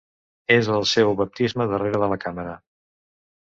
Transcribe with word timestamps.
És 0.53 0.69
el 0.77 0.87
seu 0.91 1.13
baptisme 1.19 1.67
darrere 1.75 2.01
de 2.07 2.11
la 2.15 2.19
càmera. 2.25 2.57